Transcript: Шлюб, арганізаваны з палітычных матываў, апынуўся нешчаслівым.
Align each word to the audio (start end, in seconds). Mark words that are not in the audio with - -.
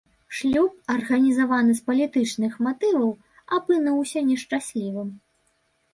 Шлюб, 0.35 0.71
арганізаваны 0.93 1.75
з 1.81 1.83
палітычных 1.89 2.57
матываў, 2.69 3.09
апынуўся 3.59 4.19
нешчаслівым. 4.31 5.09